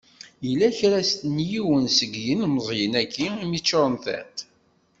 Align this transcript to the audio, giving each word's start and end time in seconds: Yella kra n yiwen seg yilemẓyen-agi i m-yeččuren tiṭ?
Yella 0.45 0.67
kra 0.77 0.99
n 1.35 1.35
yiwen 1.49 1.85
seg 1.97 2.11
yilemẓyen-agi 2.25 3.25
i 3.27 3.45
m-yeččuren 3.49 3.95
tiṭ? 4.03 4.35